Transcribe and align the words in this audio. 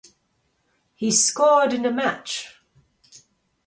He 0.95 1.11
scored 1.11 1.73
in 1.73 1.83
the 1.83 1.91
match. 1.91 2.59